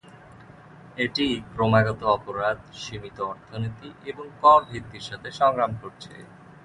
[0.97, 6.13] এটি ক্রমাগত অপরাধ, সীমিত অর্থনীতি এবং কর ভিত্তির সাথে সংগ্রাম করেছে।